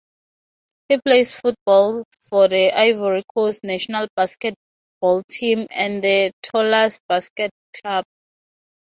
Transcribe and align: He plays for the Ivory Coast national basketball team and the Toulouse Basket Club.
He 0.89 0.97
plays 0.97 1.31
for 1.39 1.53
the 1.67 2.71
Ivory 2.75 3.23
Coast 3.35 3.63
national 3.63 4.07
basketball 4.15 5.21
team 5.29 5.67
and 5.69 6.03
the 6.03 6.31
Toulouse 6.41 6.97
Basket 7.07 7.51
Club. 7.83 8.03